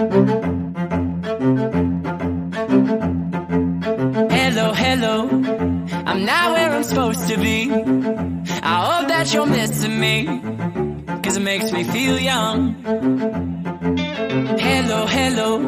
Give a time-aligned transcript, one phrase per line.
[0.00, 0.08] Hello,
[4.72, 5.28] hello,
[6.06, 7.70] I'm not where I'm supposed to be.
[8.62, 10.24] I hope that you're missing me,
[11.22, 12.76] cause it makes me feel young.
[14.58, 15.58] Hello, hello,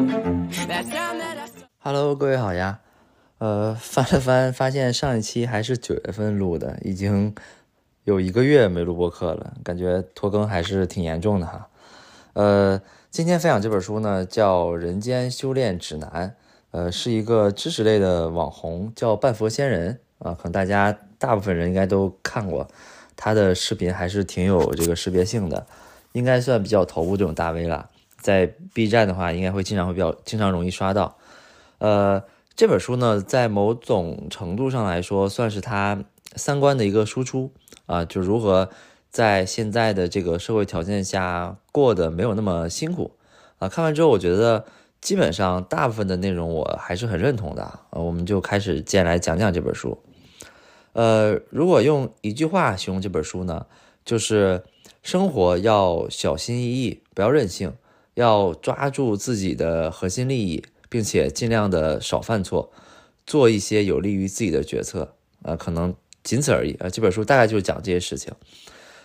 [0.65, 1.67] that sound that I saw.
[1.77, 2.79] Hello，各位好呀。
[3.37, 7.35] 呃，翻了翻，发现上一期还是九月份录的，已经
[8.05, 11.67] 有一个月没录播客了，感觉拖更还是挺严重的哈。
[12.33, 12.81] 呃，
[13.13, 16.29] 今天分享这本书呢，叫《人间修炼指南》，
[16.71, 22.67] 呃，是一个知识类的网红，叫半佛仙人啊，可能大家大部分人应该都看过
[23.15, 25.67] 他的视频，还是挺有这个识别性的，
[26.13, 27.87] 应该算比较头部这种大 V 了。
[28.19, 31.15] 在 B 站的话，应该会经常会比较经常容易刷到。
[31.77, 32.23] 呃，
[32.55, 36.03] 这本书呢，在某种程度上来说，算是他
[36.35, 37.51] 三观的一个输出
[37.85, 38.71] 啊，就如何
[39.13, 43.15] 在现在的这个社会条件下过得没有那么辛苦
[43.59, 43.69] 啊。
[43.69, 44.65] 看完之后，我觉得
[44.99, 47.87] 基本上大部分的内容我还是很认同的啊。
[47.91, 49.97] 我们就开始接下来讲讲这本书。
[50.91, 53.67] 呃，如果用一句话形容这本书呢，
[54.03, 54.63] 就是
[55.01, 57.73] 生活要小心翼翼，不要任性，
[58.15, 60.65] 要抓住自己的核心利益。
[60.89, 62.71] 并且尽量的少犯错，
[63.25, 65.91] 做一些有利于自己的决策，呃，可能
[66.23, 66.87] 仅此而已啊。
[66.87, 68.31] 这本书大概就是讲这些事情。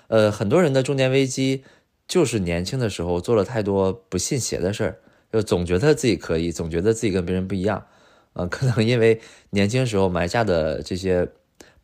[0.09, 1.63] 呃，很多人的中年危机
[2.07, 4.99] 就是年轻的时候做了太多不信邪的事儿，
[5.33, 7.87] 就总觉得自己可以，总觉得自己跟别人不一样，
[8.33, 9.21] 呃，可能因为
[9.51, 11.29] 年轻时候埋下的这些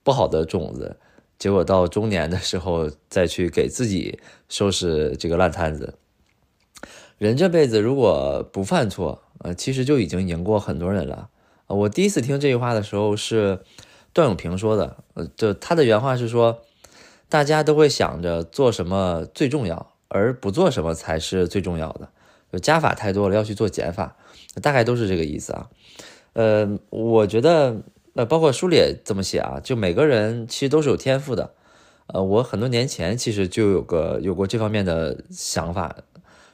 [0.03, 0.97] 不好的种子，
[1.39, 5.99] 结果到中年的时候再去给自己收拾这个烂摊子。
[7.19, 11.29] 人这辈子如果不犯错，呃，其实就已经赢过很多人了。
[11.67, 13.61] 呃，我第一次听这句话的时候是
[14.13, 16.63] 段永平说的，呃，就他的原话是说，
[17.29, 22.09] 大家都会想着做什么最重要，而不做什么才是最重要的。
[22.53, 24.17] 就加法太多了，要去做减法，
[24.63, 25.69] 大概都是这个意思啊。
[26.35, 27.83] 呃，我觉得，
[28.15, 31.55] 呃，包括书里也这么写啊，就每个人其实都是有天赋的。
[32.07, 35.97] 呃，我很多年前其实就有个有过这方面的想法。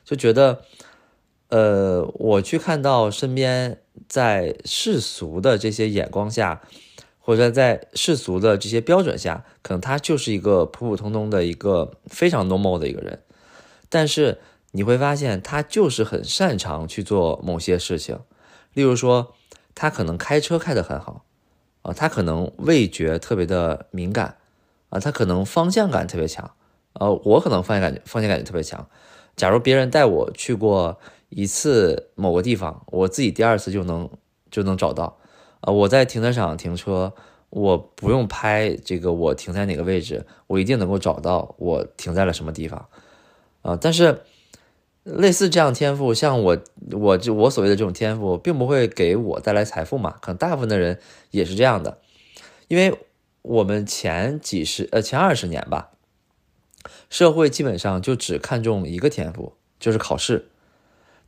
[0.03, 0.63] 就觉得，
[1.51, 6.63] 呃，我去看到身边在世俗的这些眼光下，
[7.21, 13.23] 或者在世俗的这些标准下，可能他就是一个普普通通的一个非常 normal 的一个人，
[13.89, 14.41] 但是
[14.73, 18.19] 你会发现他就是很擅长去做某些事情，
[18.73, 19.35] 例如说，
[19.75, 21.25] 他可能开车开得很好，
[21.83, 24.39] 啊，他可能味觉特别的敏感，
[24.89, 26.51] 啊，他可能方向感特别强，
[26.95, 28.89] 呃，我可能方向感觉方向感觉特别强。
[29.37, 30.99] 假如别人带我去过
[31.29, 34.11] 一次某个地方，我自己第二次就能
[34.51, 35.20] 就能找到。
[35.61, 37.13] 啊，我在停车场停车，
[37.51, 42.89] 我不用拍这个我停在哪个位置，我一定能够找到我停在了什么地方。
[43.63, 44.23] 啊，但是
[45.05, 46.59] 类似这样天赋，像我
[46.93, 50.17] 我就我所谓的这种天赋，并不会给我带来财富嘛？
[50.21, 50.99] 可能大部分的人
[51.31, 51.99] 也是这样的，
[52.69, 52.99] 因为
[53.43, 55.91] 我们前几十呃前二十年吧。
[57.11, 60.49] 社会基本上就只看重一个天赋，就是考试。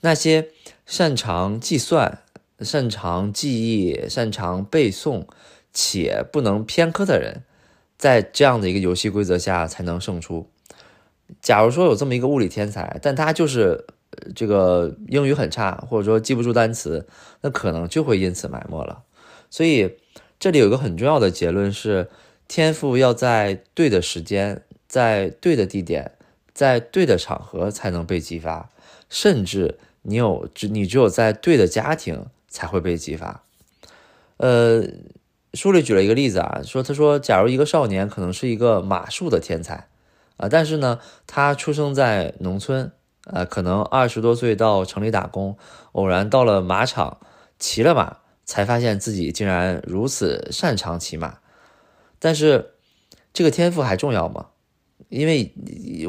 [0.01, 0.49] 那些
[0.87, 2.23] 擅长计算、
[2.65, 5.27] 擅长记忆、擅长背诵
[5.73, 7.43] 且不能偏科的人，
[7.97, 10.49] 在这样的一个游戏规则下才能胜出。
[11.41, 13.87] 假如说有这么一个物理天才，但他就是
[14.35, 17.07] 这个英语很差，或者说记不住单词，
[17.41, 19.03] 那可能就会因此埋没了。
[19.51, 19.97] 所以
[20.39, 22.11] 这里有一个很重要的结论是：
[22.49, 24.63] 天赋要在对的时间。
[24.89, 26.13] 在对的地点，
[26.53, 28.69] 在对的场合才能被激发，
[29.09, 33.43] 甚至你有只你只有在对的家庭才会被激发。
[34.37, 34.85] 呃，
[35.55, 39.89] 书里举了一个例子啊，说他说，假如一个少年可能是一个马术的天才
[40.37, 42.93] 啊，但是呢，他出生在农村，
[43.25, 45.57] 呃，可能二十多岁到城里打工，
[45.93, 47.19] 偶然到了马场
[47.59, 51.39] 骑了马，才发现自己竟然如此擅长骑马。
[52.19, 52.75] 但是
[53.33, 54.49] 这个天赋还重要吗？
[55.09, 55.55] 因为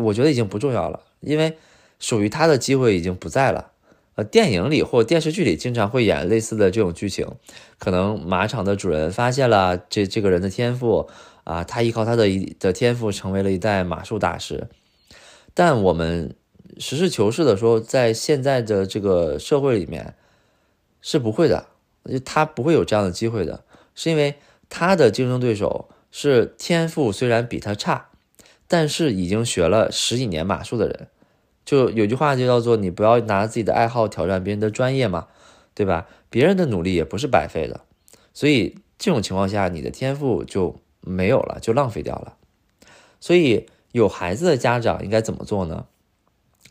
[0.02, 1.58] 我觉得已经不重要了，因为
[2.00, 3.73] 属于他的机会已经不在了。
[4.16, 7.28] 呃，电影里或电视剧里经常会演类似的这种剧情，
[7.80, 11.10] 可能马场的主人发现了这这个人的天赋
[11.44, 14.68] 啊，他依靠他的一的天赋成为了一代马术大师。
[15.54, 16.36] 但我们
[16.78, 20.16] 实事求是的说，在现在的这个社会里面
[21.02, 21.68] 是不会的，
[22.24, 23.64] 他不会有这样的机会的，
[23.96, 24.36] 是因为
[24.70, 28.10] 他的竞争对手是天赋虽然比他差。
[28.66, 31.08] 但是已经学了十几年马术的人，
[31.66, 35.28] 就有句话就叫做“你不要拿自己的爱好挑战别人的专业嘛，
[35.74, 36.08] 对吧？
[36.30, 37.82] 别人的努力也不是白费的，
[38.34, 42.38] 所以这种情况下，你的天赋就没有了，就浪费掉了。
[43.20, 45.86] 所以有孩子的家长应该怎么做呢？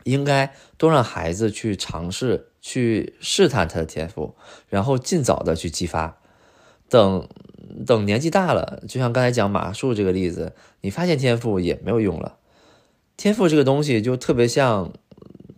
[0.03, 4.35] 应该多让孩子去尝试去试探他的天赋，
[4.67, 6.17] 然后尽早的去激发。
[6.89, 7.27] 等
[7.87, 12.37] 等年纪大了，就像刚才讲马术这个例子，你发现天赋也没有用了。
[13.17, 14.91] 天赋这个东西就特别像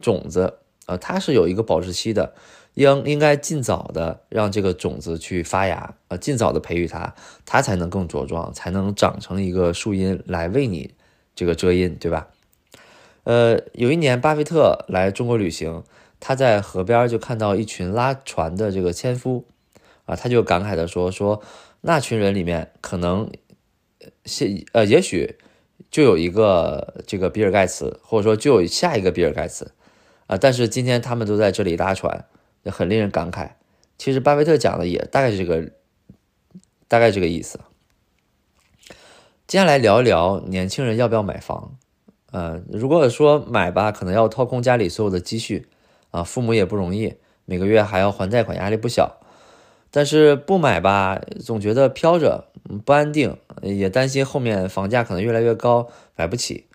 [0.01, 2.33] 种子啊，它是有一个保质期的，
[2.73, 7.15] 应应该尽早的让这个种子去发芽啊，尽早的培育它，
[7.45, 10.93] 它才能更茁壮，才能长成一个树荫来为你
[11.33, 12.27] 这个遮阴，对吧？
[13.23, 15.83] 呃，有一年巴菲特来中国旅行，
[16.19, 19.45] 他在河边就看到一群拉船的这个纤夫。
[20.05, 21.41] 啊，他就感慨的说：“说
[21.81, 23.27] 那群人里面可能，
[24.23, 25.39] 现呃，也许
[25.89, 29.71] 就有一个这个比尔盖茨，或者说就有下一个比尔盖茨，
[30.27, 32.25] 啊，但是今天他们都在这里拉船，
[32.65, 33.51] 很令人感慨。
[33.97, 35.71] 其实巴菲特讲的也大概是这个，
[36.87, 37.59] 大概这个意思。
[39.47, 41.77] 接下来聊一聊年轻人要不要买房。
[42.31, 45.69] 呃，如果说买吧，可能要掏空家里所有的积蓄，
[46.11, 47.13] 啊，父母也不容易，
[47.45, 49.19] 每个月还要还贷款，压力不小。”
[49.95, 52.49] 但是不买吧，总觉得飘着
[52.83, 55.87] 不安定，也担心后面房价可能越来越高，
[56.17, 56.65] 买不起。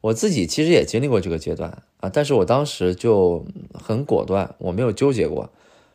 [0.00, 3.44] 我自己其实也经历过这个阶段啊，但是我当时就
[3.74, 5.50] 很果断，我没有纠结过。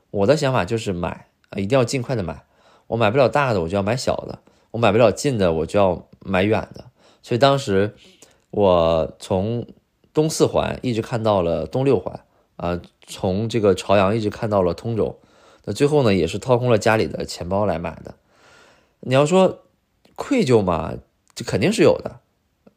[0.10, 2.44] 我的想法就是买啊，一定要尽快的买。
[2.88, 4.40] 我买不了大的，我就要买小的；
[4.72, 6.84] 我买不了近的，我就要买远的。
[7.24, 7.96] 所以当时
[8.50, 9.66] 我从
[10.14, 12.20] 东四环一直看到了东六环
[12.58, 15.18] 啊，从这个朝阳一直看到了通州。
[15.66, 18.16] 那最后呢，也是掏空了家里的钱包来买的。
[19.02, 19.64] 你要说
[20.16, 20.94] 愧疚嘛，
[21.36, 22.20] 这肯定是有的。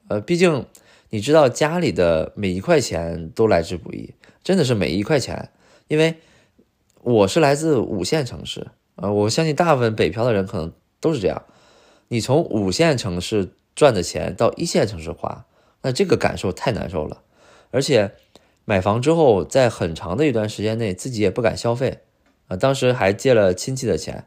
[0.09, 0.67] 呃，毕竟
[1.11, 5.51] 你知道家里的每一块钱都来之不易，真的是每一块钱。
[5.89, 6.17] 因为
[7.03, 11.43] 我是来自五线城市，呃，我相信大部分北漂的人可能都是这样。
[12.09, 15.47] 你从五线城市赚的钱到一线城市花，
[15.83, 17.23] 那这个感受太难受了。
[17.71, 18.15] 而且
[18.65, 22.04] 买房之后，在很长的一段时间内，自己也不敢消费。
[22.49, 24.27] 啊，当时还借了亲戚的钱，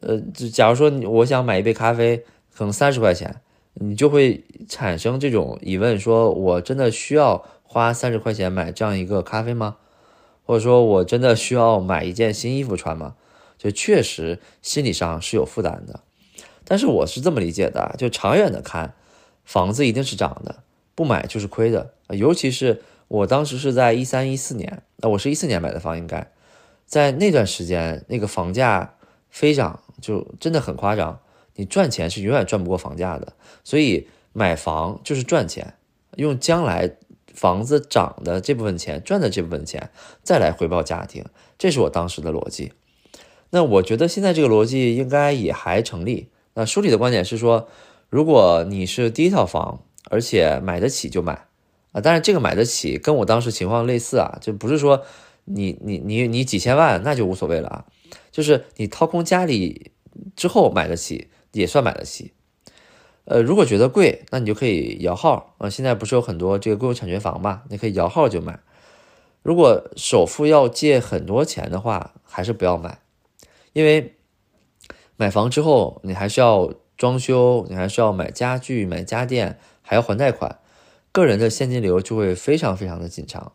[0.00, 2.24] 呃，就假如说我想买一杯咖啡，
[2.54, 3.40] 可能三十块钱，
[3.74, 9.76] 你就会产生这种疑问：说我真的需要花三十块钱买这样一个咖啡吗？
[10.44, 13.16] 或者说我真的需要买一件新衣服穿吗？
[13.58, 16.00] 就确实心理上是有负担的。
[16.64, 18.94] 但是我是这么理解的：就长远的看，
[19.44, 20.62] 房子一定是涨的，
[20.94, 21.90] 不买就是亏的。
[22.10, 26.30] 尤其是我当时是在一三一四年，那我是一四年买的房，应该。
[26.86, 28.94] 在那段时间，那个房价
[29.28, 31.20] 飞涨，就真的很夸张。
[31.56, 33.32] 你赚钱是永远赚不过房价的，
[33.64, 35.74] 所以买房就是赚钱，
[36.16, 36.96] 用将来
[37.34, 39.90] 房子涨的这部分钱赚的这部分钱
[40.22, 41.24] 再来回报家庭，
[41.58, 42.72] 这是我当时的逻辑。
[43.50, 46.30] 那我觉得现在这个逻辑应该也还成立。
[46.54, 47.68] 那书里的观点是说，
[48.08, 51.46] 如果你是第一套房，而且买得起就买
[51.92, 52.00] 啊。
[52.00, 55.02] 当然，这个买得起跟我当时情况类似啊，就不是说。
[55.46, 57.84] 你你你你几千万那就无所谓了啊，
[58.30, 59.92] 就是你掏空家里
[60.36, 62.32] 之后买得起也算买得起，
[63.24, 65.70] 呃，如果觉得贵，那你就可以摇号啊。
[65.70, 68.60] 现在不是有很多这个共有产权房嘛，你可以摇号就买。
[69.42, 72.98] 如果首付要借很多钱的话，还是不要买，
[73.72, 74.16] 因为
[75.16, 80.58] 买房之后你还需要装修，你还需要买家具、买家电，还要还贷款，
[81.12, 83.52] 个人的现金流就会非常非常的紧张。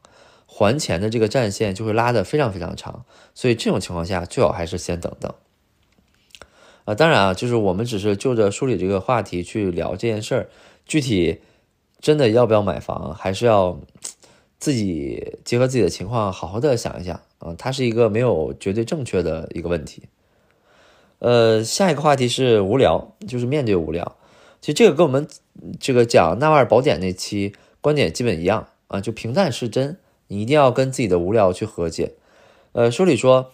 [0.53, 5.33] 还钱的这个战线就会拉得非常非常长，所以这种情况下最好还是先等等。
[6.83, 10.49] 啊，当然啊，就是我们只是就着梳理这个话题去聊这件事儿，
[10.85, 11.39] 具体
[11.99, 13.79] 真的要不要买房，还是要
[14.59, 17.55] 自己结合自己的情况好好的想一想啊。
[17.57, 20.03] 它是一个没有绝对正确的一个问题。
[21.19, 24.17] 呃，下一个话题是无聊，就是面对无聊。
[24.59, 25.27] 其实这个跟我们
[25.79, 29.97] 这个讲纳瓦尔宝典那期观点基本一样啊，就平淡是真。
[30.31, 32.13] 你一定要跟自己的无聊去和解。
[32.71, 33.51] 呃，书里说，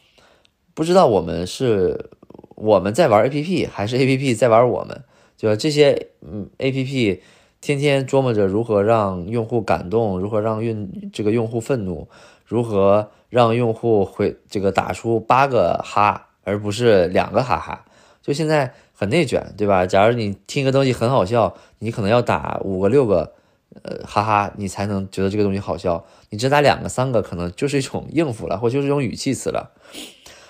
[0.75, 2.11] 不知道我们是
[2.53, 5.03] 我们在玩 A P P，还是 A P P 在玩我们？
[5.35, 7.23] 就这些嗯 A P P
[7.61, 12.07] 天天琢磨着如何让用户感动，如何让用这个用户愤怒，
[12.45, 17.85] 如何让用户回这个打出八个哈，而不是两个哈哈。
[18.21, 19.87] 就现在很内卷，对吧？
[19.87, 23.33] 假如你听一个东西很好笑，你可能要打五个六个。
[23.83, 26.05] 呃，哈哈，你才能觉得这个东西好笑。
[26.29, 29.71] 你只打两个、三个，可能就是一种应付了，或就是一种语气词了。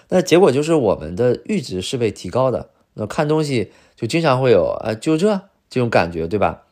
[0.10, 2.70] 那结果就是我们的阈值是被提高的。
[2.94, 6.64] 那看东西就经常会有，呃，就这这种感觉，对吧？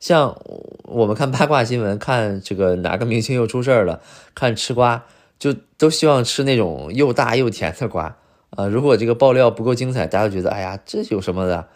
[0.00, 0.36] 像
[0.82, 4.02] 我们看八卦新闻，看这个哪个明星又出事儿了，
[4.34, 5.04] 看吃瓜，
[5.38, 8.16] 就都希望吃那种又大又甜的瓜
[8.50, 8.66] 啊。
[8.66, 11.68] 如果这个爆料不够精彩，大家觉得，哎呀，这有什么的？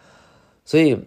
[0.65, 1.05] 所以。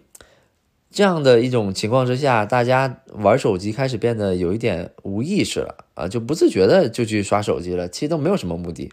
[0.91, 8.91] 这样的一种情况之下，大家玩手机开始变得有一点无意识了啊，就不自觉的就去刷手机了，其实都没有什么目的。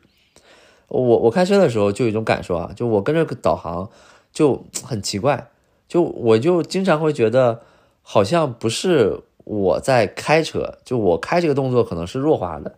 [0.88, 3.90] 我我开车的时候就有一种感受啊，就我跟着导航
[4.32, 5.48] 就很奇怪，
[5.88, 7.62] 就我就经常会觉得
[8.02, 12.76] 好像不是我在开车，就我开这个动作可能是弱化的，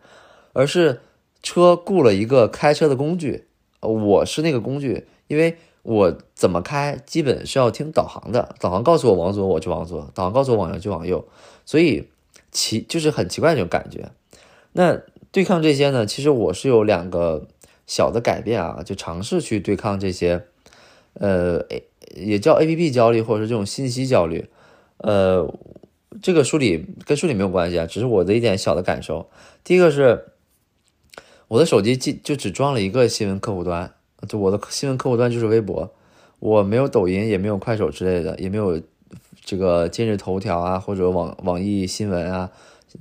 [0.53, 1.01] 而是
[1.43, 3.47] 车雇了一个开车的工具，
[3.81, 5.57] 我是那个工具，因为。
[5.85, 8.55] 我怎么开，基本是要听导航的。
[8.61, 11.27] 导航告诉我往左，我就往左；导航告诉我往右，就往右。
[11.65, 12.09] 所以
[12.51, 14.11] 奇就是很奇怪那种感觉。
[14.73, 15.01] 那
[15.33, 16.05] 对抗这些呢？
[16.05, 17.47] 其实我是有两个
[17.87, 20.45] 小的改变啊，就尝试去对抗这些，
[21.15, 21.65] 呃，
[22.15, 24.51] 也叫 A P P 焦虑，或者是这种信息焦虑。
[24.99, 25.51] 呃，
[26.21, 29.31] 这个梳理跟梳理没有关系啊，只是我的一点小的感受。
[29.65, 30.33] 第一个是，
[31.47, 33.95] 我的手机就就只装了一个新闻客户端。
[34.27, 35.89] 就我的新闻客户端就是微博，
[36.41, 38.83] 我没有抖音，也没有快手之类的，也没有
[39.45, 42.51] 这个今日头条啊，或者网网易新闻啊，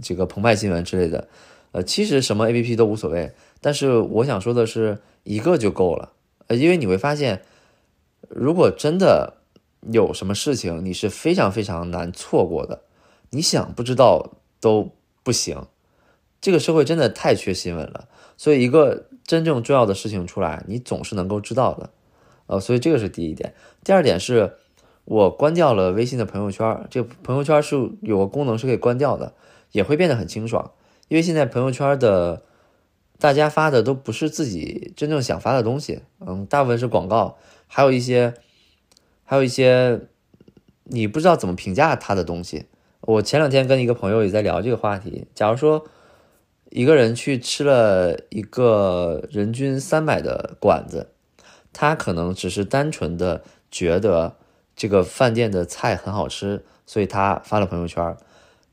[0.01, 1.27] 这个澎湃新闻之类的。
[1.71, 3.31] 呃，其实什么 APP 都无所谓，
[3.61, 6.13] 但是我想说的是，一个就够了。
[6.47, 7.41] 呃，因为你会发现，
[8.29, 9.37] 如果真的
[9.91, 12.83] 有什么事情，你是非常非常难错过的，
[13.31, 14.91] 你想不知道都
[15.23, 15.65] 不行。
[16.39, 18.07] 这个社会真的太缺新闻了，
[18.37, 19.07] 所以一个。
[19.27, 21.89] 真正重要的事情出来，你总是能够知道的，
[22.45, 23.53] 呃，所以这个是第一点。
[23.83, 24.53] 第二点是，
[25.03, 29.33] 我关掉了微信的朋友圈，这朋友圈是有个功能是可以关掉的，
[29.73, 30.71] 也会变得很清爽。
[31.09, 32.41] 因为现在朋友圈的
[33.19, 38.33] 大家发的都不是自己真正想发的东西，嗯，大部分是广告，还有一些，
[39.25, 40.07] 还有一些
[40.85, 42.67] 你不知道怎么评价他的东西。
[43.01, 45.85] 我前两天跟一个朋友也在聊这个话题，假如说。
[46.69, 51.11] 一个人去吃了一个人均三百的馆子，
[51.71, 54.35] 他可能只是单纯的觉得
[54.75, 58.15] 这个饭店的菜很好吃，所以他发了朋友圈。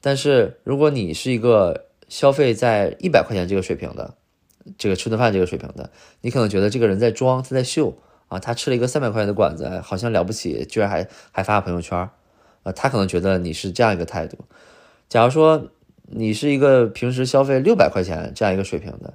[0.00, 4.14] 但是如果你是一个消费在一百块钱这个水平的，
[4.76, 7.96] 这个吃顿饭这个水平的，你可能觉得这个人在装，他在秀
[8.28, 12.10] 啊，他吃了一个三百块钱的馆子，好像了不起，居然还还发朋友圈，
[12.64, 14.38] 啊，他可能觉得你是这样一个态度。
[15.08, 15.70] 假如说。
[16.06, 19.14] 你是一个平时消费六百块钱这样一个水平的，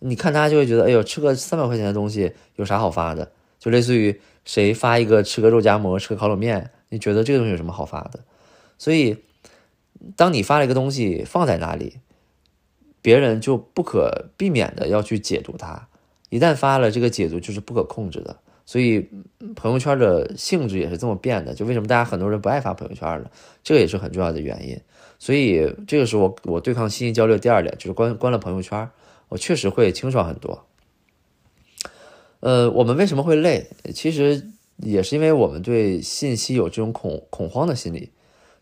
[0.00, 3.30] 你看他就会觉得，哎呦，吃个三百块钱的东西有啥好发的？
[3.58, 8.20] 就类似于谁发一个吃个肉夹馍、吃个烤冷面，你觉得这个东西有什么好发的？
[8.76, 9.16] 所以，
[10.16, 11.94] 当你发了一个东西放在那里，
[13.00, 15.88] 别人就不可避免的要去解读它。
[16.28, 18.36] 一旦发了，这个解读就是不可控制的。
[18.66, 19.08] 所以，
[19.54, 21.54] 朋友圈的性质也是这么变的。
[21.54, 23.30] 就为什么大家很多人不爱发朋友圈了？
[23.62, 24.80] 这个也是很重要的原因。
[25.24, 28.90] 所以这个是我我对抗信息焦虑第二点，就是关关了朋友圈，
[29.30, 30.66] 我确实会清爽很多。
[32.40, 33.70] 呃，我们为什么会累？
[33.94, 38.10] 其实也是因为我们对信息有这种恐恐慌的心理，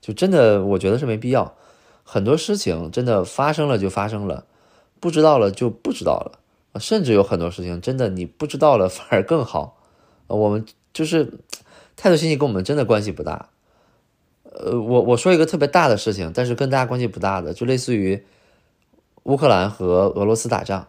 [0.00, 1.56] 就真的我觉得是没必要。
[2.04, 4.46] 很多事情真的发生了就发生了，
[5.00, 6.38] 不知道了就不知道了，
[6.78, 9.82] 甚至有很多事情真的你不知道了反而更好。
[10.28, 10.64] 我们
[10.94, 11.40] 就是
[11.96, 13.48] 太多信息跟我们真的关系不大。
[14.54, 18.24] 呃，我我说一个特别大的事情，但是跟大家关系不大的，就类似于
[19.24, 20.88] 乌克兰和俄罗斯打仗，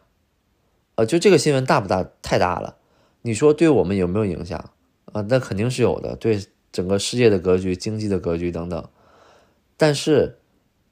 [0.96, 2.06] 呃，就这个新闻大不大？
[2.22, 2.76] 太大了。
[3.22, 4.72] 你说对我们有没有影响？
[5.14, 8.84] 啊，那肯定是有的，对整个世界的格局、经济的格局等等。
[9.78, 10.40] 但是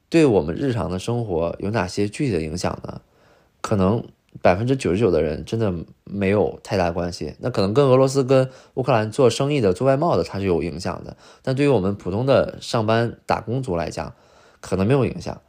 [0.08, 3.02] 对我们日常的生活有哪些具体的影响呢？
[3.60, 4.04] 可能。
[4.42, 5.72] 百分之九十九的人真的
[6.04, 11.16] 没有太大关系，那可能跟俄罗斯跟乌克兰做生意的、做外贸的，它是有影响的。
[11.42, 14.14] 但对于我们普通的上班打工族来讲，
[14.60, 15.40] 可能没有影响。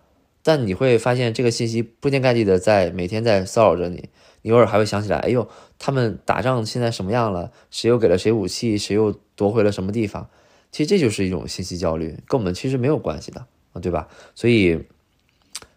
[0.44, 4.10] 但你会发现，这个信息铺天盖地的在每天在骚扰着你，
[4.42, 5.48] 你偶尔还会想起来，哎呦，
[5.80, 7.52] 他们打仗现在什么样了？
[7.72, 8.78] 谁又给了谁武器？
[8.78, 10.30] 谁又夺回了什么地方？
[10.72, 14.08] 其实这就是一种信息焦虑，跟我们其实没有关系的啊，对吧？
[14.36, 14.86] 所以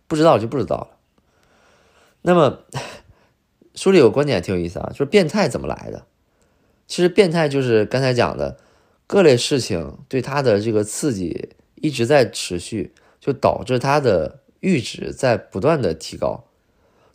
[0.06, 0.88] 不知道就不知道了。
[2.22, 2.58] 那么，
[3.76, 6.06] 书里有个观点挺有意思啊，就是变态怎么来的？
[6.88, 8.58] 其实变态就是刚才讲的
[9.06, 16.44] 各类事情对他的这个刺激一直在持续，就导致他的阈值在不断的提高。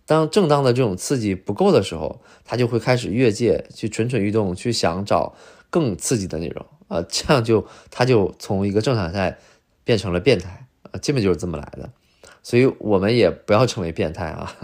[0.06, 5.36] 当正当的这种刺激不够的时候，他就会开始越界，去蠢蠢欲动，去想找
[5.70, 9.38] 更刺激的内容啊，这样就他就从一个正常态
[9.84, 11.90] 变成了变态啊，基本就是这么来的。
[12.44, 14.56] 所以我们也不要成为变态啊。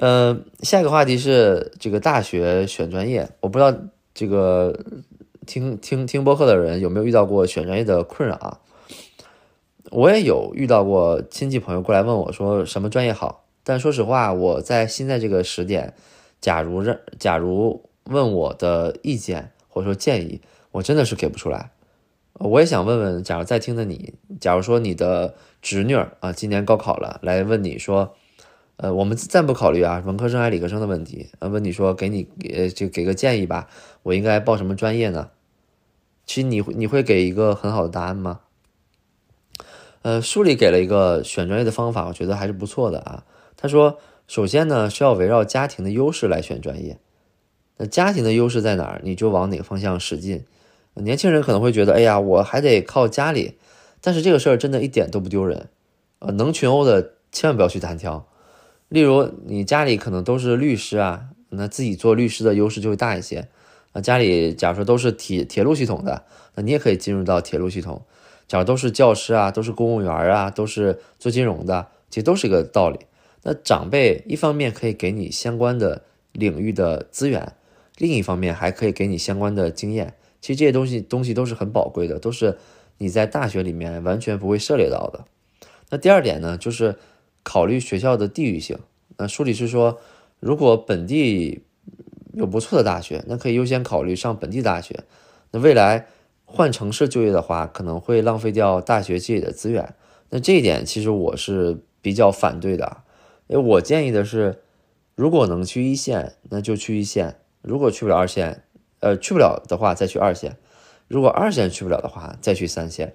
[0.00, 3.78] 呃，下一个话题是这个大学选专业，我不知道
[4.14, 4.74] 这个
[5.46, 8.60] 听听听播客的人有没有遇到过选专业的困扰啊？
[9.90, 15.92] 我也有遇到过亲戚朋友过来问我说什么专业好，但说实话，我在现在这个时点，
[16.40, 20.40] 假如让假如问我的意见或者说建议，
[20.70, 21.72] 我真的是给不出来。
[22.32, 28.14] 我也想问问，假如在听的你，假如说你的侄女啊，今年高考了，来问你说，
[28.82, 33.68] 呃，我们暂不考虑啊，文科生还是理科生的问题，呃，问你说，给你呃，就给个建议吧，
[34.02, 35.28] 我应该报什么专业呢？
[36.24, 38.40] 其实你你会给一个很好的答案吗？
[40.00, 43.24] 呃，书里给了一个选专业的方法，我觉得还是不错的啊。
[43.54, 46.98] 他说，首先呢是要围绕家庭的优势来选专业，
[47.76, 50.46] 那家庭的优势在哪儿，你就往哪个方向使劲。
[50.94, 53.58] 年轻人可能会觉得，哎呀，我还得靠家里，
[54.00, 55.68] 但是这个事儿真的一点都不丢人。
[56.20, 58.26] 呃，能群殴的千万不要去单挑。
[58.90, 63.48] 例如，你家里可能都是律师啊，那自己做律师的优势就会大一些。
[63.92, 68.02] 啊，家里假如说都是铁铁路系统的，那你也可以进入到铁路系统。
[68.46, 72.98] 假如都是教师啊，都是公务员啊，都是做金融的，其实都是一个道理。
[73.42, 77.54] 那长辈一方面可以给你相关的领域的资源，
[77.96, 80.14] 另一方面还可以给你相关的经验。
[80.40, 82.58] 其实这些东西东西都是很宝贵的，都是
[82.98, 85.24] 你在大学里面完全不会涉猎到的。
[85.90, 86.96] 那第二点呢，就是
[87.42, 88.78] 考虑学校的地域性。
[89.16, 89.98] 那书里是说，
[90.38, 91.62] 如果本地
[92.32, 95.04] 有不错的大学，那可以优先考虑上本地大学。
[95.52, 96.06] 那未来。
[96.52, 99.94] 换城市就业的话，可能会浪费掉大学积累的资源。
[100.30, 103.04] 那这一点其实我是比较反对的。
[103.46, 104.60] 因为我建议的是，
[105.14, 108.64] 如果能去一线，那就去一线；如果去不了二线，
[108.98, 110.54] 呃，去不了的话再去二线；
[111.06, 113.14] 如果二线去不了的话，再去三线。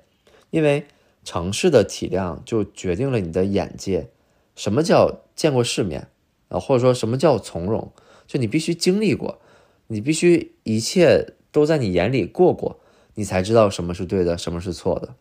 [0.49, 0.85] 因为
[1.25, 4.07] 城市的体量就决定了你的眼界。
[4.55, 6.07] 什么叫见过世面
[6.49, 6.59] 啊？
[6.59, 7.91] 或者说什么叫从容？
[8.25, 9.39] 就你必须经历过，
[9.87, 12.79] 你必须一切都在你眼里过过。
[13.17, 15.15] 你才知道什么是对的，什么是错的，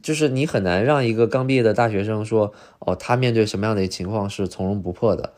[0.00, 5.32] 就是你很难让一个刚毕业的大学生说，哦，他面对什么样的情况是从容不迫的。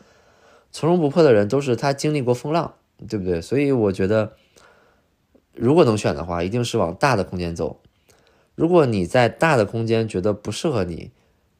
[0.70, 2.74] 从容不迫的人都是他经历过风浪，
[3.08, 3.40] 对不对？
[3.40, 4.32] 所以我觉得，
[5.54, 7.80] 如果能选的话，一定是往大的空间走。
[8.54, 11.10] 如果你在大的空间觉得不适合你，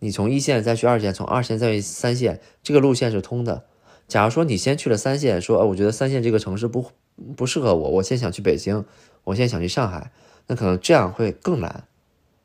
[0.01, 3.65] 你从一线再去二线，从二线再去三线，这个路线是通的。
[4.07, 6.91] 假如说你先去了三线，说呃，我觉得三线这个城市不
[7.37, 8.85] 不适合我，我先想去北京。
[9.25, 10.11] 我现在想去上海，
[10.47, 11.85] 那可能这样会更难。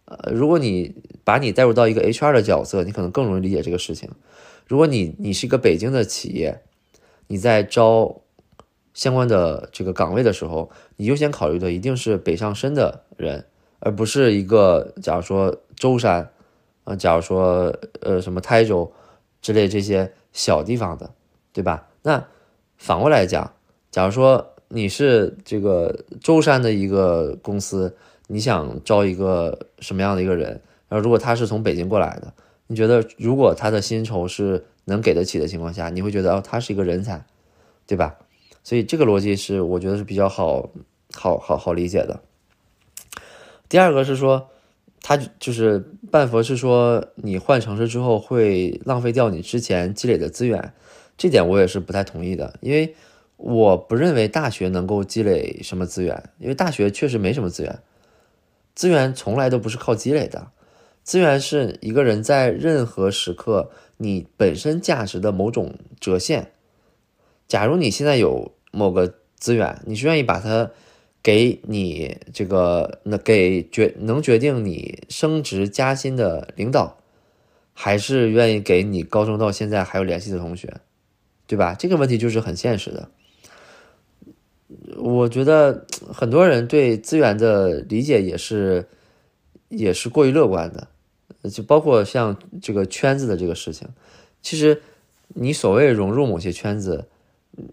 [0.05, 4.09] 呃，如果你把你带入到一个 HR 的角色，你可能更容易理解这个事情。
[4.67, 6.61] 如果你你是一个北京的企业，
[7.27, 8.21] 你在招
[8.93, 13.45] 相关的这个岗位的时候，你优先考虑的一定是北上深的人，
[13.79, 16.32] 而不是一个假如说舟山
[16.83, 18.91] 啊，假如说呃什么台州
[19.41, 21.13] 之类这些小地方的，
[21.51, 21.87] 对吧？
[22.01, 22.25] 那
[22.77, 23.53] 反过来讲，
[23.91, 24.49] 假如说。
[24.75, 30.59] 你是这个舟山的一个公司，你想招一个什么样的一个人？
[30.89, 32.33] 然后如果他是从北京过来的，
[32.65, 37.23] 你觉得如果他的薪酬是能给得起的情况下，你会觉得哦，他是一个人才，
[37.85, 38.15] 对吧？
[38.63, 40.71] 所以这个逻辑是我觉得是比较好
[41.13, 42.21] 好好好理解的。
[43.69, 44.49] 第二个是说，
[45.03, 45.77] 他就是
[46.09, 50.73] 半佛是说你换城市之后会浪费掉你之前积累的资源，
[51.15, 52.95] 这点我也是不太同意的，因为。
[53.35, 57.79] 我不认为大学能够积累什么资源，因为大学确实没什么资源，
[58.73, 60.47] 资源从来都不是靠积累的，
[61.03, 66.51] 资源是一个人在任何时刻你本身价值的某种折现。
[67.45, 70.71] 假如你现在有某个资源，你是愿意把它
[71.23, 76.97] 给你这个那给决能决定你升职加薪的领导，
[77.73, 80.81] 还是愿意给你高中到现在还有联系的同学，
[81.47, 81.73] 对吧？
[81.73, 83.09] 这个问题就是很现实的。
[84.97, 88.87] 我觉得很多人对资源的理解也是，
[89.69, 93.87] 也是过于乐观的，就包括像这个圈子的这个事情。
[94.41, 94.81] 其实，
[95.29, 97.07] 你所谓融入某些圈子，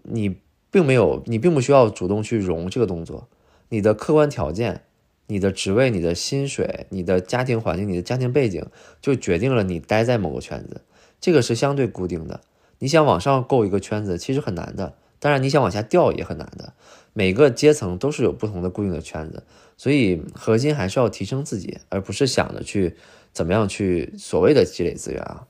[0.03, 0.37] 你
[0.71, 3.27] 并没有，你并不需要主动去融这个动作。
[3.71, 4.83] 你的客观条件、
[5.27, 8.65] 你的职位、你的薪水、你的家庭环境、你的家庭背景，
[9.01, 10.81] 就决定了你待在某个圈子。
[11.21, 12.41] 这个是相对固定的。
[12.79, 14.95] 你想往上够一个圈子，其实很难的。
[15.19, 16.73] 当然，你想往下掉也很难的。
[17.13, 19.43] 每个阶层都是有不同的固定的圈子，
[19.77, 22.97] 所以核心还是要提升自己，而不是想着去
[23.31, 25.47] 怎么样去所谓的积累资源啊。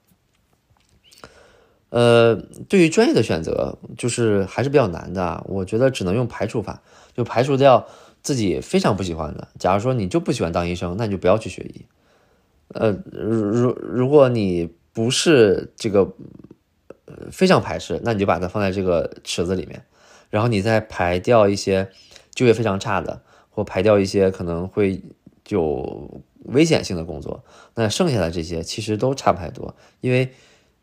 [1.89, 2.35] 呃，
[2.69, 5.43] 对于专业的选择，就是还是比较难的。
[5.47, 6.81] 我觉得只能用排除法，
[7.13, 7.87] 就排除掉
[8.21, 9.47] 自己非常不喜欢的。
[9.59, 11.85] 假如说你就不喜欢当医生，那你就不要去学医。
[12.69, 16.13] 呃，如如果你不是这个。
[17.29, 19.83] 非常排斥，那你就把它放在这个池子里面，
[20.29, 21.89] 然后你再排掉一些
[22.33, 25.03] 就业非常差的，或排掉一些可能会
[25.49, 27.43] 有危险性的工作。
[27.75, 30.31] 那剩下的这些其实都差不太多，因为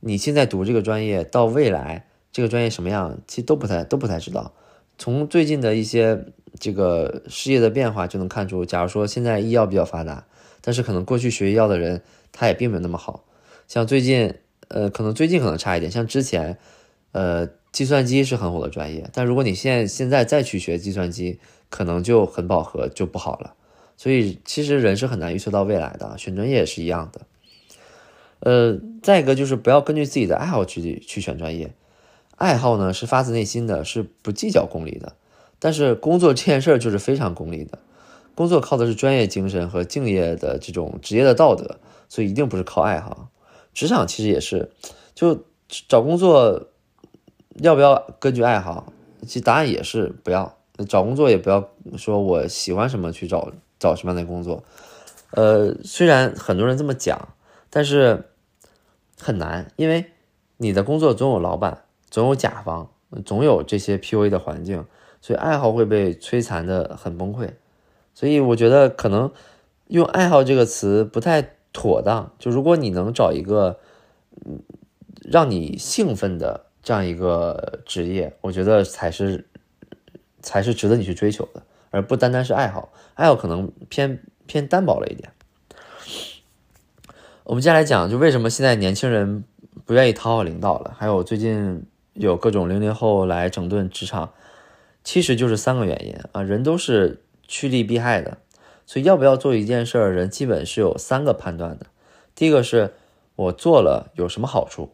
[0.00, 4.52] 你现在读这个专业，到未来这个专业什么样，其实都不太都不太知道。
[4.98, 6.26] 从最近的一些
[6.58, 10.26] 这个事业的变化就能看出，假如说现在医药比较发达，
[10.60, 13.24] 但是可能过去学医药的人他也并没有那么好。
[13.66, 14.34] 像最近，
[14.68, 15.92] 呃，可能最近可能差一点。
[15.92, 16.58] 像之前，
[17.12, 23.54] 呃，计算机是很火的专业，但如果你现在现在再去学计算机，可能就很饱和，就不好了。
[23.96, 27.20] 所以其实人是很难预测到未来的，选专业也是一样的。
[28.40, 31.72] 呃，再一个就是不要根据自己的爱好去去选专业，
[32.36, 35.14] 爱好呢是发自内心的，是不计较功利的。
[35.58, 37.78] 但是工作这件事儿就是非常功利的，
[38.34, 43.28] 工作靠的是专业精神和敬业的这种职业的道德，所以一定不是靠爱好。
[43.74, 44.70] 职场其实也是，
[45.14, 45.44] 就
[45.88, 46.68] 找工作
[47.56, 48.92] 要不要根据爱好？
[49.22, 50.54] 其实答案也是不要。
[50.88, 54.62] 找工作也不要说我喜欢什么去找找什么样的工作。
[55.32, 57.30] 呃，虽然很多人这么讲，
[57.68, 58.30] 但是
[59.20, 60.04] 很难，因为
[60.56, 62.88] 你的工作总有老板，总有甲方，
[63.26, 64.84] 总有这些 PUA 的环境。
[65.28, 67.50] 所以爱好会被摧残的很崩溃，
[68.14, 69.30] 所以我觉得可能
[69.88, 72.32] 用爱好这个词不太妥当。
[72.38, 73.78] 就如果你能找一个
[74.46, 74.58] 嗯
[75.20, 79.46] 让你兴奋的这样一个职业，我觉得才是
[80.40, 82.90] 才是值得你去追求的，而不单单是爱好。
[83.12, 85.30] 爱好可能偏偏单薄了一点。
[87.44, 89.44] 我们接下来讲，就为什么现在年轻人
[89.84, 90.94] 不愿意讨好领导了？
[90.96, 94.30] 还有最近有各种零零后来整顿职场。
[95.08, 98.36] 其实就是三个原因啊，人都是趋利避害的，
[98.84, 101.86] 所以要不要做一件事儿，人基本是有三个判断的。
[102.34, 102.92] 第一个是
[103.34, 104.90] 我做了有什么好处，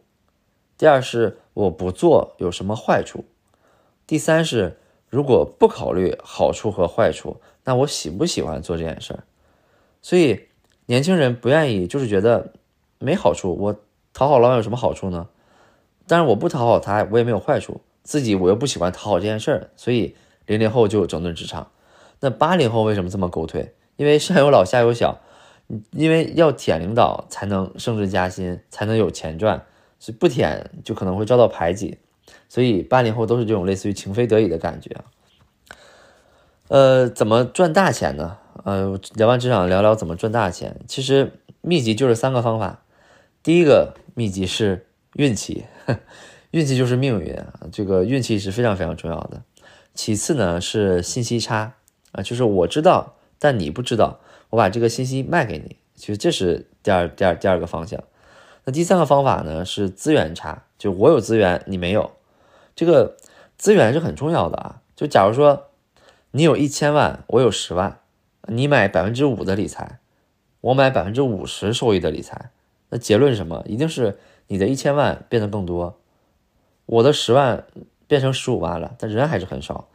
[0.77, 3.25] 第二是我不做有什么坏处，
[4.07, 9.25] 第三是如果不考虑好处和坏处，那我喜不喜欢做这件事儿？
[10.01, 10.45] 所以
[10.85, 12.53] 年轻人不愿意，就是觉得
[12.99, 13.75] 没好处，我
[14.13, 15.27] 讨好老板有什么好处呢？
[16.07, 17.81] 但是我不讨好他，我也没有坏处。
[18.05, 20.15] 自己我又不喜欢讨好这件事儿，所以
[20.45, 21.71] 零零后就整顿职场。
[22.19, 23.73] 那八零后为什么这么狗腿？
[23.97, 25.19] 因为上有老下有小，
[25.91, 29.65] 因为要舔领导才能升职加薪，才能有钱赚，
[29.99, 31.97] 所以不舔就可能会遭到排挤。
[32.47, 34.95] 所以八零后都是这种类似于情非得已的感觉。
[36.67, 38.37] 呃，怎么赚大钱呢？
[38.63, 40.79] 呃，聊完职场，聊聊怎么赚大钱。
[40.87, 42.83] 其实秘籍就是三个方法。
[43.41, 45.65] 第一个秘籍是运气。
[46.55, 49.41] 运气就是命运啊，这个运气是非常非常重要的。
[49.93, 51.73] 其次呢是信息差
[52.13, 58.01] 啊，就是我知道，但你不知道，我把这个信息卖给你，其实这是第二第二第二个方向。
[58.63, 62.11] 那第三个方法呢是资源差，就我有资源你没有，
[62.73, 63.17] 这个
[63.57, 64.81] 资源是很重要的啊。
[64.95, 65.71] 就假如说
[66.31, 67.99] 你有一千万，我有十万，
[68.47, 69.99] 你买百分之五的理财，
[70.61, 72.51] 我买百分之五十收益的理财，
[72.91, 73.61] 那结论是什么？
[73.67, 75.99] 一定是你的一千万变得更多。
[76.85, 77.65] 我的十万
[78.07, 79.89] 变成十五万了，但人还是很少，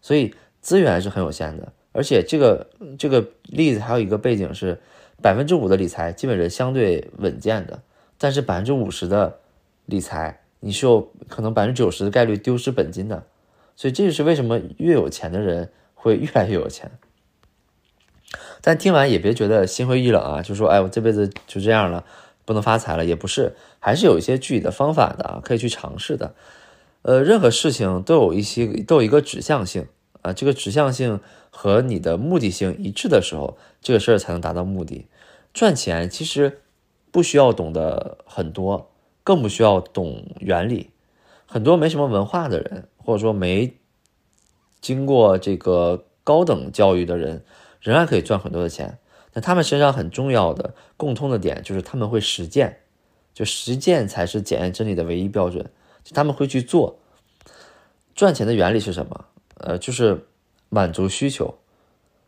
[0.00, 1.72] 所以资源是很有限的。
[1.92, 2.66] 而且这个
[2.98, 4.80] 这个例子还有一个背景是，
[5.20, 7.82] 百分之五的理财基本是相对稳健的，
[8.18, 9.38] 但是百分之五十的
[9.86, 13.24] 理财你是有可能百分之九十的概率丢失本金的。
[13.76, 16.90] 所以这就是为什么越有钱的人会越来越有钱。
[18.60, 22.04] 但听完也别觉得心灰意冷啊，就说哎，我这辈子就这样了。
[22.44, 26.34] 不能发财了，也不是，还是有一些具体的方法的，可以去尝试的。
[27.02, 29.86] 呃，任何事情都有一些都有一个指向性
[30.22, 35.06] 啊，这个指向性和你的目的性一致的时候，这个事儿才能达到目的。
[35.52, 36.60] 赚钱其实
[37.10, 38.90] 不需要懂得很多，
[39.24, 40.90] 更不需要懂原理。
[41.44, 43.76] 很多没什么文化的人，或者说没
[44.80, 47.44] 经过这个高等教育的人，
[47.80, 48.98] 仍然可以赚很多的钱。
[49.34, 52.80] 那他们身上很重要的共通的点就是他们会实践，
[53.32, 55.70] 就实践才是检验真理的唯一标准。
[56.04, 56.98] 就他们会去做。
[58.14, 59.24] 赚钱的原理是什么？
[59.56, 60.26] 呃，就是
[60.68, 61.54] 满足需求。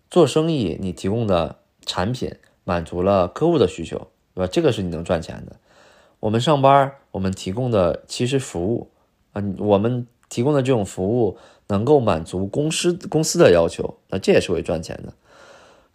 [0.09, 4.51] 做生意，你提供的产品满足了客户的需求，对吧？
[4.51, 5.57] 这个是你能赚钱的。
[6.21, 8.90] 我们上班，我们提供的其实服务
[9.33, 11.37] 啊，我们提供的这种服务
[11.67, 15.12] 能够满足公司公司的要求，那这也是会赚钱的。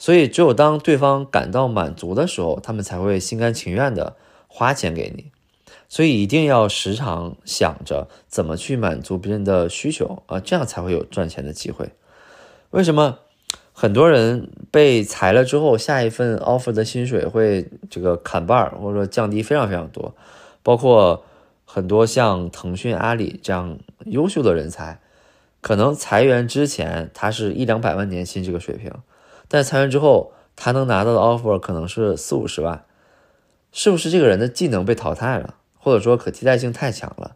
[0.02, 4.16] 所以，只有当对方感到满足的时候，他们才会心甘情愿的
[4.48, 5.30] 花钱给你。
[5.90, 11.90] 所以，一定要时常想着怎么去满足别人的需求啊，这样才会有赚钱的机会。
[12.70, 13.20] 为什么
[13.74, 20.16] 很多人被裁了之后，下一份 offer 的薪水会这个砍半儿或者说降低非常非常多？
[20.64, 21.26] 包括
[21.66, 25.00] 很多像腾讯、阿里这样优秀的人才，
[25.60, 28.94] 可能裁员之前他是一两百万年薪这个水平。
[29.50, 32.86] 但裁员之后，他能拿到的 offer 可能是四五十万，
[33.74, 37.36] 是不是这个人的技能被淘汰了，或者说可替代性太强了？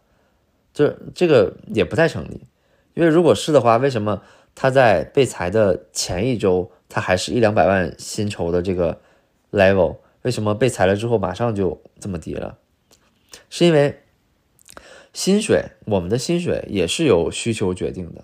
[0.74, 2.48] 这这个也不太成立，
[2.94, 4.22] 因为如果是的话，为什么
[4.56, 9.00] 他在被裁的前一周，他还是一两百万薪酬的这个
[9.52, 12.58] level，为什么被裁了之后马上就这么低了？
[13.50, 14.02] 是因为
[15.14, 18.24] 薪水，我们的薪水也是由需求决定的。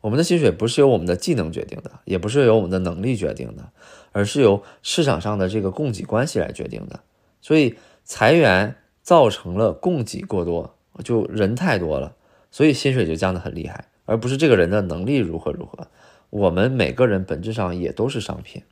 [0.00, 3.70] 我们的薪水不是由我们的技能决定的，也不是由我们的能力决定的，
[4.12, 7.00] 而是由市场上的这个供给关系来决定的。
[7.42, 12.14] 所以裁员造成了供给过多，就人太多了，
[12.50, 15.88] 所以薪水就降得很厉害，而不是这个人的能力如何如何。
[16.30, 18.62] 我们每个人本质上也都是商品。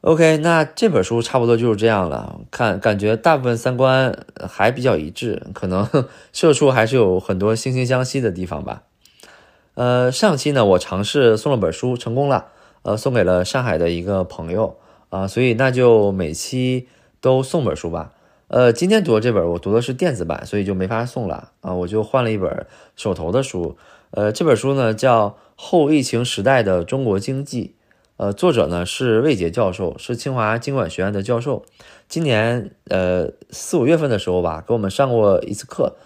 [0.00, 2.40] OK，那这本书差不多就是这样了。
[2.50, 5.88] 看，感觉大部分三观还比较一致，可能
[6.32, 8.82] 社畜还是有很多惺惺相惜的地方吧。
[9.74, 12.48] 呃，上期呢，我尝试送了本书，成功了，
[12.82, 14.76] 呃，送给了上海的一个朋友
[15.08, 16.88] 啊，所以那就每期
[17.20, 18.12] 都送本书吧。
[18.48, 23.78] 呃，今天读的这本我读的是电子版，所以就没法送了啊，我就换了一本手头的书。
[24.10, 27.64] 呃，这本书呢叫《后疫情时代的中国经济》。
[28.18, 31.64] 呃，作者呢是魏杰教授，是清华经管学院的教授。
[32.10, 35.96] 今年呃四五月份的时候吧，给我们上过一次课，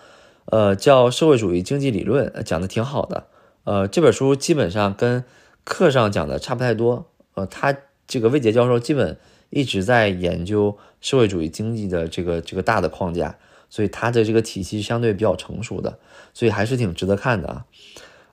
[0.45, 3.25] 呃，叫社会主义经济理论，讲的挺好的。
[3.67, 5.25] 呃，这本书基本上跟
[5.65, 7.11] 课上讲的差不太多。
[7.35, 7.77] 呃，他
[8.07, 9.19] 这个魏杰教授基本
[9.51, 13.37] 一直在研究社会主义经济的这个这个大的框架，
[13.69, 15.99] 所以他的这个体系相对比较成熟的，
[16.33, 17.67] 所以还是挺值得看的啊。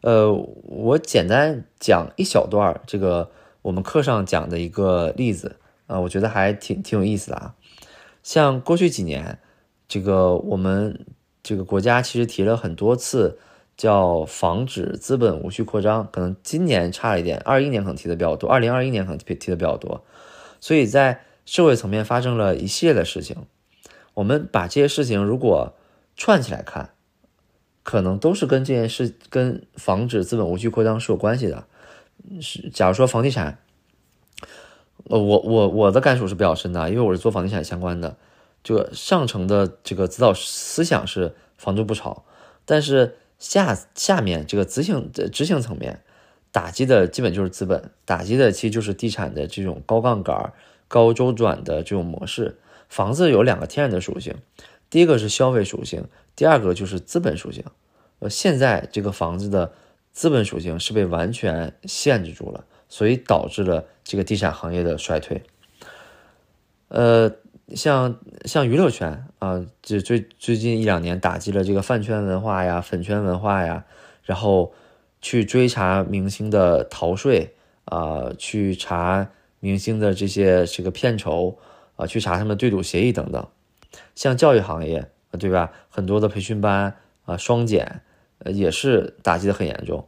[0.01, 3.31] 呃，我简单讲一小段这个。
[3.63, 5.55] 我们课上讲的一个例子
[5.87, 7.55] 啊，我觉得还挺挺有意思的啊。
[8.21, 9.39] 像过去几年，
[9.87, 11.05] 这个我们
[11.41, 13.39] 这个国家其实提了很多次，
[13.75, 16.07] 叫防止资本无序扩张。
[16.11, 20.03] 可能今年差了一点，二一年可能提的比较多，二零二一年可能提提的比较多。
[20.59, 23.37] 所以在社会层面发生了一系列的事情。
[24.13, 25.73] 我们把这些事情如果
[26.15, 26.91] 串起来看，
[27.81, 31.65] 可能都是跟这件事跟防止资本无序扩张是有关系的。
[32.39, 33.57] 是，假如说房地产，
[35.09, 38.15] 呃，我我我的感触是比较深的，因为我是做房地产相关的。
[38.63, 42.23] 这个上层的这个指导思想是房住不炒，
[42.63, 46.01] 但是下下面这个执行的执行层面
[46.51, 50.53] 打击的基本就是资本，打击的其实就是地产的这种高杠杆、
[50.87, 52.57] 高周转的这种模式。
[52.87, 54.35] 房子有两个天然的属性，
[54.89, 57.63] 第一个是消费属性，第二个就是资本属性。
[58.19, 59.73] 呃，现在这个房子的。
[60.13, 65.41] 资本属性是被完全限制住了，所以导致了这个地产行业的衰退。
[66.89, 67.31] 呃，
[67.69, 73.85] 像像娱乐圈啊，这最最近一两年打击了这个饭圈文化呀、粉圈文化呀，
[74.23, 74.73] 然后
[75.21, 81.57] 去追查明星的逃税啊，去查明星的这些这个片酬
[81.95, 83.47] 啊，去查他们对赌协议等等。
[84.15, 85.71] 像教育行业对吧？
[85.89, 86.95] 很多的培训班
[87.25, 88.01] 啊，双减。
[88.39, 90.05] 呃，也是打击的很严重。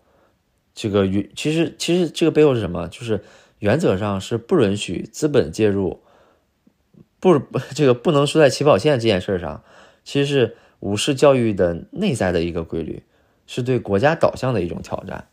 [0.73, 2.85] 这个与其实其实这个背后是什么？
[2.89, 3.23] 就是
[3.59, 6.01] 原则上是不允许资本介入，
[7.19, 7.39] 不
[7.73, 9.63] 这个不能输在起跑线这件事上，
[10.03, 13.03] 其实是无视教育的内在的一个规律，
[13.47, 15.27] 是对国家导向的一种挑战。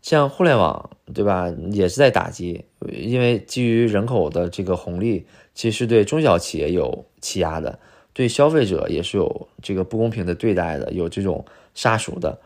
[0.00, 1.52] 像互联网，对吧？
[1.72, 7.78] 也是在打击，因为基于人口的这个红利，其实对中小企业有欺压的，
[8.12, 11.44] 对消费者也是有这个不公平的对待的，有这种。
[11.74, 12.40] 杀熟的，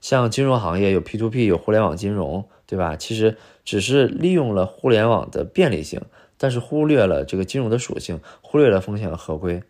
[0.00, 2.94] 像金融行业有 P to P，有互联网金融，对吧？
[2.94, 6.00] 其实只是利用了互联网的便利性，
[6.38, 9.62] 但是忽略了这个金融的属性，忽略了风险和合规。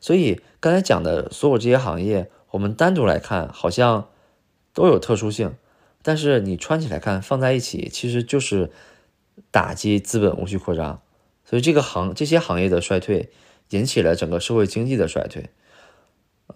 [0.00, 4.08] 所以刚才讲的所有这些行业，我们单独来看好像
[4.74, 5.54] 都有特殊性，
[6.02, 8.70] 但是你穿起来看，放在一起，其实就是
[9.50, 11.00] 打击资本无序扩张。
[11.44, 13.30] 所以这个行这些行业的衰退，
[13.70, 15.50] 引起了整个社会经济的衰退。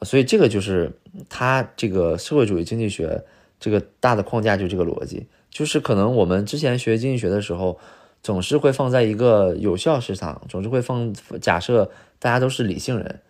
[0.02, 3.24] 所以这个就是它这个社会主义经济学
[3.60, 7.78] 这个大的框架，就这个逻辑，就是可能我们之前学经济学的时候，
[8.24, 13.20] 总是会放在一个有效市场，总是会放假设大家都是理性人，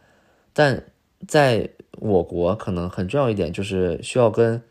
[0.53, 0.85] 但
[1.27, 4.63] 在我国可能很重要一点就是需要跟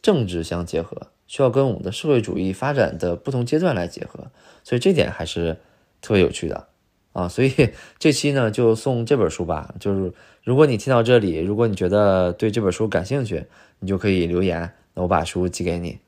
[0.00, 4.30] 政治相结合，需要跟我们的社会主义发展的不同阶段来结合，
[4.62, 5.56] 所以这点还是
[6.00, 6.68] 特别有趣的。
[7.12, 9.74] 啊，所以这期呢就送这本书吧。
[9.80, 10.12] 就是
[10.44, 13.46] 如果你听到这里，如果你觉得对这本书感兴趣，
[13.80, 15.98] 你就可以留言，那我把书寄给你，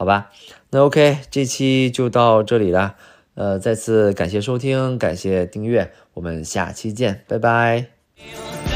[0.00, 0.30] 好吧？
[0.70, 2.96] 那 OK，这期就到这里了。
[3.34, 8.69] 呃，再次感谢收听，感谢订阅，我们下期见，拜拜。